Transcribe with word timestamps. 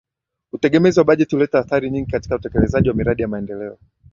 Utegemezi 0.53 0.99
wa 0.99 1.05
bajeti 1.05 1.35
huleta 1.35 1.59
athari 1.59 1.89
nyingi 1.91 2.11
katika 2.11 2.35
utekelezaji 2.35 2.89
wa 2.89 2.95
miradi 2.95 3.21
ya 3.21 3.27
maendeleo 3.27 3.77